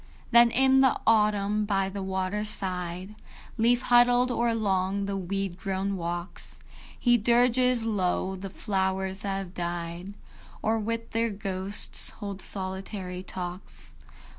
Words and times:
III. 0.23 0.27
Then 0.31 0.49
in 0.49 0.81
the 0.81 0.99
autumn, 1.05 1.63
by 1.63 1.87
the 1.87 2.01
waterside, 2.01 3.13
Leaf 3.59 3.83
huddled; 3.83 4.31
or 4.31 4.49
along 4.49 5.05
the 5.05 5.15
weed 5.15 5.59
grown 5.59 5.95
walks, 5.95 6.57
He 6.99 7.17
dirges 7.19 7.83
low 7.83 8.35
the 8.35 8.49
flowers 8.49 9.19
that 9.19 9.37
have 9.37 9.53
died, 9.53 10.15
Or 10.63 10.79
with 10.79 11.11
their 11.11 11.29
ghosts 11.29 12.09
holds 12.09 12.43
solitary 12.43 13.21
talks. 13.21 13.93